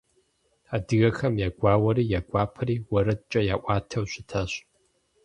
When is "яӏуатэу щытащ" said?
3.53-4.51